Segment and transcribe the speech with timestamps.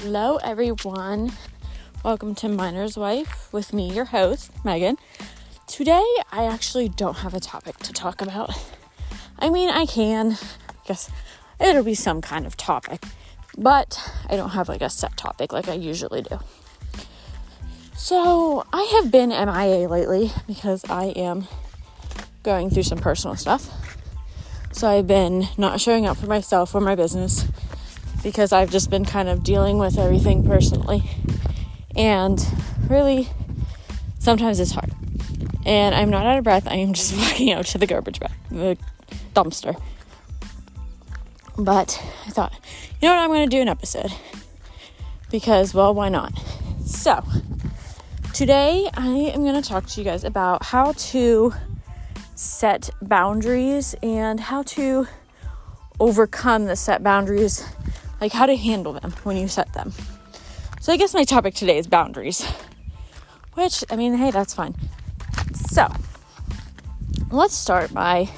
[0.00, 1.32] Hello, everyone.
[2.04, 4.98] Welcome to Miner's Wife with me, your host, Megan.
[5.66, 8.50] Today, I actually don't have a topic to talk about.
[9.38, 10.32] I mean, I can.
[10.32, 11.10] I guess
[11.58, 13.04] it'll be some kind of topic,
[13.56, 13.98] but
[14.28, 16.40] I don't have like a set topic like I usually do.
[17.96, 21.48] So, I have been MIA lately because I am
[22.42, 23.70] going through some personal stuff.
[24.72, 27.46] So, I've been not showing up for myself or my business
[28.26, 31.04] because I've just been kind of dealing with everything personally.
[31.94, 32.44] And
[32.88, 33.28] really,
[34.18, 34.92] sometimes it's hard.
[35.64, 36.66] And I'm not out of breath.
[36.66, 38.76] I am just walking out to the garbage bag, the
[39.32, 39.80] dumpster.
[41.56, 42.52] But I thought,
[43.00, 44.12] you know what, I'm going to do an episode.
[45.30, 46.36] Because, well, why not?
[46.84, 47.22] So,
[48.34, 51.54] today I am going to talk to you guys about how to
[52.34, 55.06] set boundaries and how to
[56.00, 57.64] overcome the set boundaries
[58.20, 59.92] like how to handle them when you set them.
[60.80, 62.44] So I guess my topic today is boundaries,
[63.54, 64.74] which I mean, hey, that's fine.
[65.70, 65.88] So
[67.30, 68.28] let's start by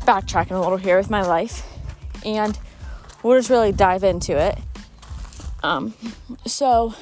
[0.00, 1.66] backtracking a little here with my life,
[2.24, 2.58] and
[3.22, 4.58] we'll just really dive into it.
[5.62, 5.92] Um,
[6.46, 6.94] so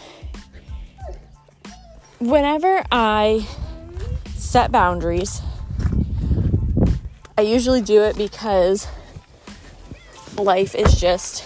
[2.18, 3.46] whenever I
[4.34, 5.40] set boundaries,
[7.38, 8.88] I usually do it because
[10.38, 11.44] life is just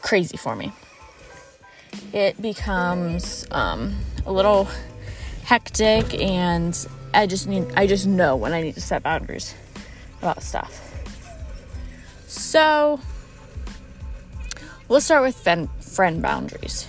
[0.00, 0.72] crazy for me.
[2.12, 4.68] It becomes um, a little
[5.44, 6.76] hectic, and
[7.12, 9.54] I just need I just know when I need to set boundaries
[10.20, 10.86] about stuff.
[12.26, 13.00] So
[14.88, 16.86] we'll start with friend, friend boundaries.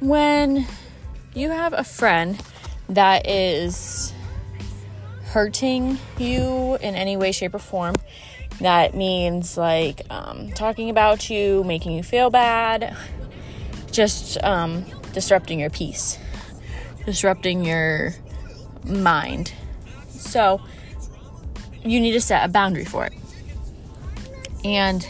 [0.00, 0.66] When
[1.34, 2.42] you have a friend
[2.88, 4.12] that is
[5.26, 7.94] hurting you in any way, shape, or form,
[8.58, 12.96] that means like um, talking about you, making you feel bad,
[13.90, 16.18] just um, disrupting your peace,
[17.06, 18.14] disrupting your
[18.84, 19.52] mind.
[20.08, 20.60] So
[21.82, 23.12] you need to set a boundary for it.
[24.64, 25.06] And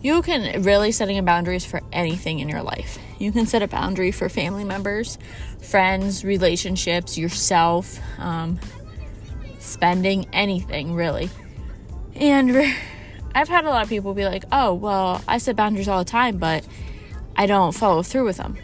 [0.00, 2.98] you can really setting a boundaries for anything in your life.
[3.18, 5.16] You can set a boundary for family members,
[5.60, 8.58] friends, relationships, yourself, um,
[9.60, 11.30] spending anything really.
[12.14, 12.56] And
[13.34, 16.10] I've had a lot of people be like, oh, well, I set boundaries all the
[16.10, 16.66] time, but
[17.36, 18.58] I don't follow through with them.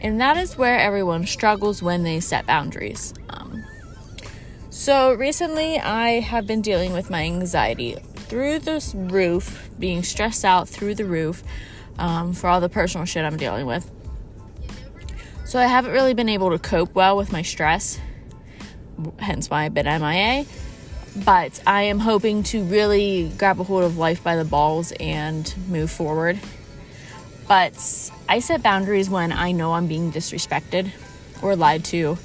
[0.00, 3.12] And that is where everyone struggles when they set boundaries.
[3.28, 3.64] Um,
[4.70, 10.68] so recently, I have been dealing with my anxiety through this roof, being stressed out
[10.68, 11.44] through the roof
[11.98, 13.90] um, for all the personal shit I'm dealing with.
[15.44, 18.00] So I haven't really been able to cope well with my stress,
[19.18, 20.46] hence why I've been MIA
[21.16, 25.52] but I am hoping to really grab a hold of life by the balls and
[25.68, 26.38] move forward.
[27.48, 27.74] But
[28.28, 30.90] I set boundaries when I know I'm being disrespected
[31.42, 32.16] or lied to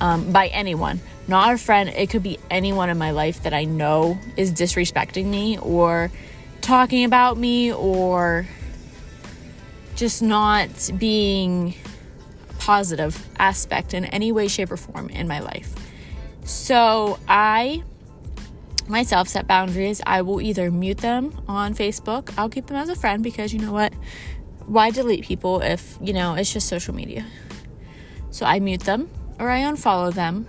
[0.00, 1.00] um, by anyone.
[1.28, 5.26] Not a friend, it could be anyone in my life that I know is disrespecting
[5.26, 6.10] me or
[6.60, 8.46] talking about me or
[9.94, 11.74] just not being
[12.58, 15.74] positive aspect in any way, shape, or form in my life.
[16.44, 17.82] So I
[18.88, 20.00] myself set boundaries.
[20.06, 23.60] I will either mute them on Facebook, I'll keep them as a friend because you
[23.60, 23.92] know what?
[24.66, 27.24] Why delete people if, you know, it's just social media?
[28.30, 30.48] So I mute them or I unfollow them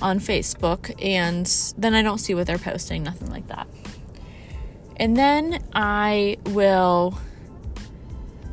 [0.00, 3.66] on Facebook and then I don't see what they're posting, nothing like that.
[4.96, 7.18] And then I will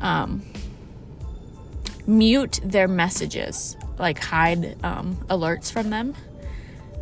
[0.00, 0.42] um,
[2.06, 6.14] mute their messages, like hide um, alerts from them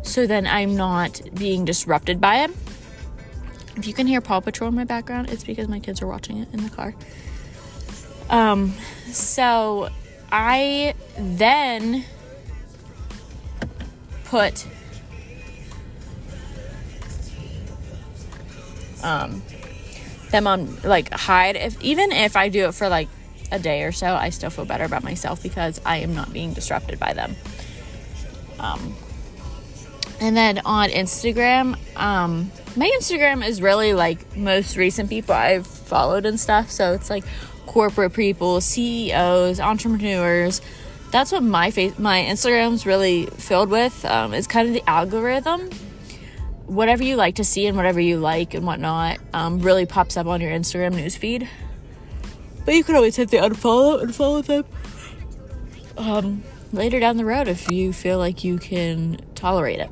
[0.05, 2.51] so then I'm not being disrupted by it.
[3.75, 6.37] If you can hear Paw Patrol in my background, it's because my kids are watching
[6.37, 6.95] it in the car.
[8.29, 8.73] Um,
[9.11, 9.89] so
[10.31, 12.05] I then
[14.25, 14.65] put
[19.03, 19.43] um
[20.31, 23.07] them on like hide if even if I do it for like
[23.51, 26.53] a day or so, I still feel better about myself because I am not being
[26.53, 27.35] disrupted by them.
[28.59, 28.95] Um,
[30.19, 36.25] and then on Instagram, um, my Instagram is really like most recent people I've followed
[36.25, 36.71] and stuff.
[36.71, 37.23] So it's like
[37.65, 40.61] corporate people, CEOs, entrepreneurs.
[41.11, 44.03] That's what my face, my Instagram's really filled with.
[44.05, 45.69] Um, it's kind of the algorithm.
[46.65, 50.27] Whatever you like to see and whatever you like and whatnot um, really pops up
[50.27, 51.47] on your Instagram newsfeed.
[52.65, 54.65] But you can always hit the unfollow and follow them
[55.97, 59.89] um, later down the road if you feel like you can tolerate it.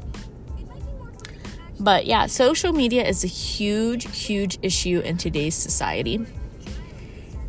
[1.83, 6.25] But yeah, social media is a huge, huge issue in today's society.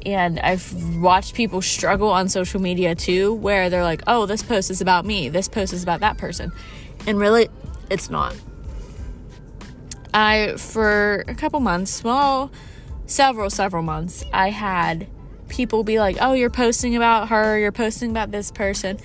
[0.04, 4.72] And I've watched people struggle on social media too, where they're like, oh, this post
[4.72, 6.50] is about me, this post is about that person.
[7.06, 7.48] And really,
[7.90, 8.34] it's not.
[10.12, 12.50] I, for a couple months, well,
[13.06, 15.06] several, several months, I had
[15.48, 18.98] people be like, oh, you're posting about her, you're posting about this person.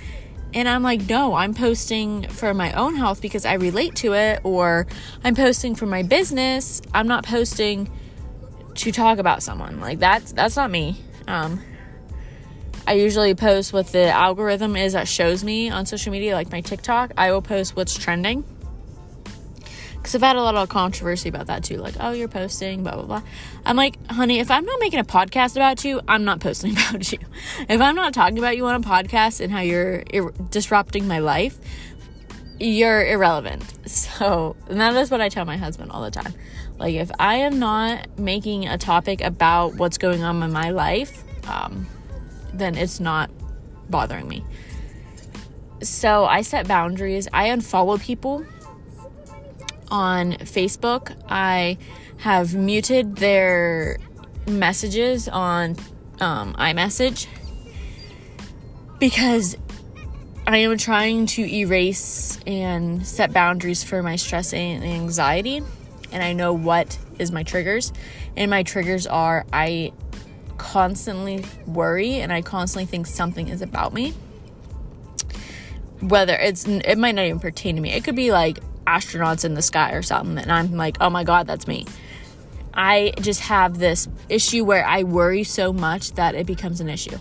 [0.54, 4.42] And I'm like, no, I'm posting for my own health because I relate to it,
[4.44, 4.88] or
[5.24, 6.82] I'm posting for my business.
[6.94, 7.92] I'm not posting
[8.76, 9.80] to talk about someone.
[9.80, 10.98] Like that's that's not me.
[11.28, 11.62] Um,
[12.88, 16.62] I usually post what the algorithm is that shows me on social media, like my
[16.62, 17.12] TikTok.
[17.18, 18.44] I will post what's trending.
[20.00, 21.78] Because I've had a lot of controversy about that too.
[21.78, 23.22] Like, oh, you're posting, blah, blah, blah.
[23.66, 27.12] I'm like, honey, if I'm not making a podcast about you, I'm not posting about
[27.12, 27.20] you.
[27.68, 31.20] If I'm not talking about you on a podcast and how you're ir- disrupting my
[31.20, 31.60] life,
[32.60, 33.64] you're irrelevant.
[33.90, 36.32] So, that is what I tell my husband all the time.
[36.78, 41.24] Like, if I am not making a topic about what's going on in my life,
[41.50, 41.88] um,
[42.54, 43.32] then it's not
[43.90, 44.46] bothering me.
[45.82, 47.28] So, I set boundaries.
[47.34, 48.46] I unfollow people
[49.92, 51.16] on Facebook.
[51.28, 51.78] I
[52.18, 53.98] have muted their
[54.48, 55.78] messages on
[56.20, 57.28] um, iMessage
[59.00, 59.56] because
[60.46, 65.62] I am trying to erase and set boundaries for my stress and anxiety.
[66.12, 67.94] And I know what is my triggers.
[68.36, 69.94] And my triggers are I
[70.58, 74.14] constantly worry and I constantly think something is about me.
[76.02, 77.92] Whether it's, it might not even pertain to me.
[77.92, 78.60] It could be like
[78.90, 80.38] astronauts in the sky or something.
[80.38, 81.86] And I'm like, oh my God, that's me.
[82.74, 87.18] I just have this issue where I worry so much that it becomes an issue.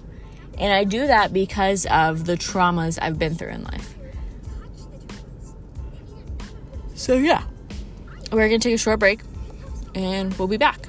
[0.58, 3.94] And I do that because of the traumas I've been through in life.
[6.94, 7.44] So, yeah,
[8.32, 9.20] we're going to take a short break
[9.94, 10.87] and we'll be back.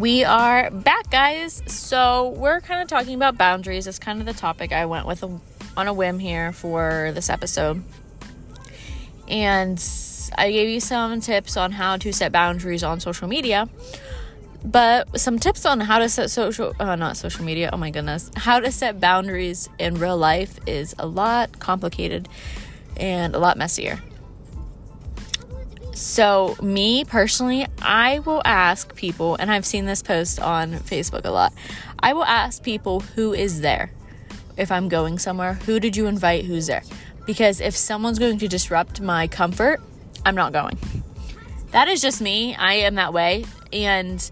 [0.00, 1.62] We are back, guys.
[1.66, 3.86] So, we're kind of talking about boundaries.
[3.86, 7.84] It's kind of the topic I went with on a whim here for this episode
[9.28, 9.78] and
[10.38, 13.68] I gave you some tips on how to set boundaries on social media.
[14.64, 18.30] But some tips on how to set social, uh, not social media, oh my goodness,
[18.36, 22.26] how to set boundaries in real life is a lot complicated
[22.96, 24.00] and a lot messier.
[26.00, 31.30] So, me personally, I will ask people, and I've seen this post on Facebook a
[31.30, 31.52] lot.
[31.98, 33.92] I will ask people who is there.
[34.56, 36.46] If I'm going somewhere, who did you invite?
[36.46, 36.82] Who's there?
[37.30, 39.80] because if someone's going to disrupt my comfort,
[40.26, 40.76] I'm not going.
[41.70, 42.56] That is just me.
[42.56, 43.44] I am that way.
[43.72, 44.28] And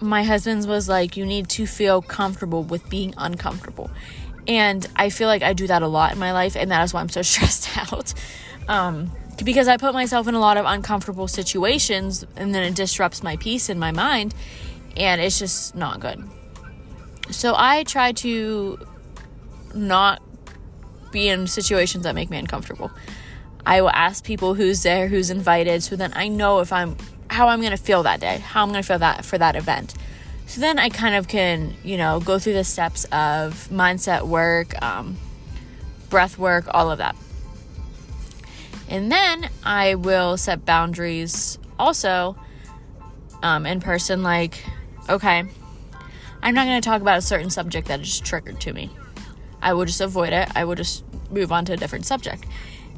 [0.00, 3.90] my husband's was like, you need to feel comfortable with being uncomfortable.
[4.48, 6.94] And I feel like I do that a lot in my life, and that is
[6.94, 8.14] why I'm so stressed out.
[8.66, 9.10] Um,
[9.44, 13.36] because I put myself in a lot of uncomfortable situations, and then it disrupts my
[13.36, 14.34] peace in my mind,
[14.96, 16.22] and it's just not good.
[17.30, 18.78] So I try to
[19.74, 20.22] not
[21.10, 22.90] be in situations that make me uncomfortable.
[23.64, 26.96] I will ask people who's there, who's invited, so then I know if I'm
[27.28, 29.94] how I'm gonna feel that day, how I'm gonna feel that for that event.
[30.46, 34.80] So then I kind of can, you know, go through the steps of mindset work,
[34.80, 35.16] um,
[36.08, 37.16] breath work, all of that.
[38.88, 42.36] And then I will set boundaries also
[43.42, 44.64] um, in person, like,
[45.08, 45.44] okay,
[46.42, 48.90] I'm not going to talk about a certain subject that is triggered to me.
[49.60, 50.48] I will just avoid it.
[50.54, 52.46] I will just move on to a different subject.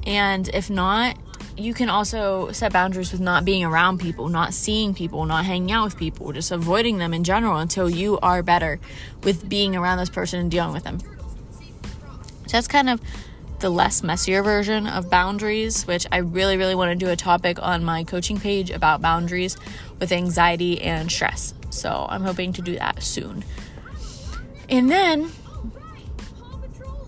[0.06, 1.16] And if not,
[1.56, 5.72] you can also set boundaries with not being around people, not seeing people, not hanging
[5.72, 8.78] out with people, just avoiding them in general until you are better
[9.24, 11.00] with being around this person and dealing with them.
[11.00, 13.00] So that's kind of
[13.60, 17.60] the less messier version of boundaries, which I really, really want to do a topic
[17.60, 19.56] on my coaching page about boundaries
[19.98, 21.54] with anxiety and stress.
[21.70, 23.44] So I'm hoping to do that soon.
[24.68, 25.30] And then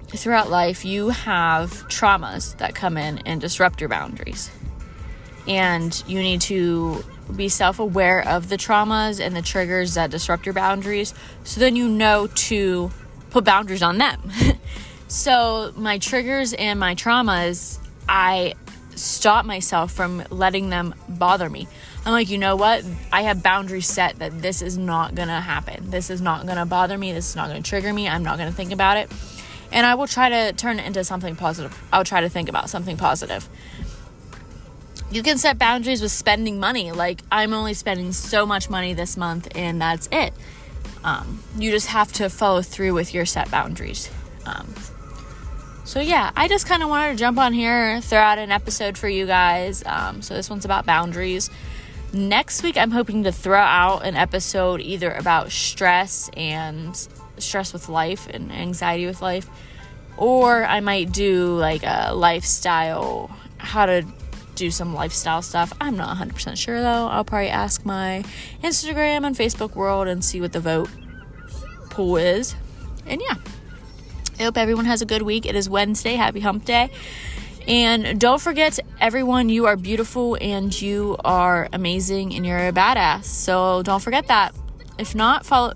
[0.09, 4.51] throughout life, you have traumas that come in and disrupt your boundaries.
[5.47, 7.05] And you need to
[7.37, 11.15] be self aware of the traumas and the triggers that disrupt your boundaries
[11.45, 12.91] so then you know to
[13.31, 14.21] put boundaries on them.
[15.11, 18.55] so, my triggers and my traumas, I
[18.95, 21.69] stop myself from letting them bother me.
[22.05, 22.85] I'm like, you know what?
[23.13, 25.91] I have boundaries set that this is not gonna happen.
[25.91, 27.13] This is not gonna bother me.
[27.13, 28.09] This is not gonna trigger me.
[28.09, 29.11] I'm not gonna think about it
[29.73, 31.81] and I will try to turn it into something positive.
[31.93, 33.49] I'll try to think about something positive.
[35.11, 36.93] You can set boundaries with spending money.
[36.93, 40.33] Like, I'm only spending so much money this month, and that's it.
[41.03, 44.11] Um, you just have to follow through with your set boundaries.
[44.47, 44.73] Um,
[45.91, 48.97] So, yeah, I just kind of wanted to jump on here, throw out an episode
[48.97, 49.83] for you guys.
[49.85, 51.51] Um, so, this one's about boundaries.
[52.13, 56.97] Next week, I'm hoping to throw out an episode either about stress and
[57.39, 59.51] stress with life and anxiety with life,
[60.17, 63.29] or I might do like a lifestyle,
[63.59, 64.07] how to
[64.55, 65.73] do some lifestyle stuff.
[65.81, 67.09] I'm not 100% sure though.
[67.09, 68.23] I'll probably ask my
[68.63, 70.89] Instagram and Facebook world and see what the vote
[71.89, 72.55] pool is.
[73.07, 73.35] And yeah,
[74.41, 75.45] I hope everyone has a good week.
[75.45, 76.15] It is Wednesday.
[76.15, 76.91] Happy hump day.
[77.69, 83.25] And don't forget, everyone, you are beautiful and you are amazing and you're a badass.
[83.25, 84.55] So don't forget that.
[84.99, 85.75] If not, follow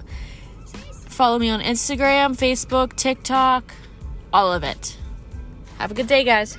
[1.11, 3.75] follow me on Instagram, Facebook, TikTok,
[4.33, 4.97] all of it.
[5.79, 6.57] Have a good day, guys.